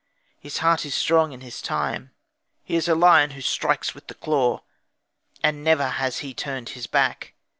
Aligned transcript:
His 0.39 0.57
heart 0.57 0.83
is 0.83 0.95
strong 0.95 1.31
in 1.31 1.41
his 1.41 1.61
time; 1.61 2.09
he 2.63 2.75
is 2.75 2.87
a 2.87 2.95
lion 2.95 3.29
who 3.37 3.41
strikes 3.41 3.93
with 3.93 4.07
the 4.07 4.15
claw, 4.15 4.63
and 5.43 5.63
never 5.63 5.89
has 5.89 6.21
he 6.25 6.33
turned 6.33 6.69
his 6.69 6.87
back. 6.87 7.35